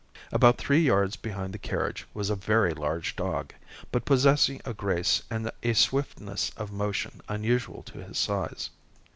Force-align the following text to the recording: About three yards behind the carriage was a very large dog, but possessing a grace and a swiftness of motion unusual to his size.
About 0.31 0.57
three 0.57 0.79
yards 0.81 1.15
behind 1.15 1.53
the 1.53 1.59
carriage 1.59 2.07
was 2.11 2.31
a 2.31 2.35
very 2.35 2.73
large 2.73 3.15
dog, 3.15 3.53
but 3.91 4.03
possessing 4.03 4.59
a 4.65 4.73
grace 4.73 5.21
and 5.29 5.51
a 5.61 5.73
swiftness 5.73 6.49
of 6.57 6.71
motion 6.71 7.21
unusual 7.29 7.83
to 7.83 7.99
his 8.03 8.17
size. 8.17 8.71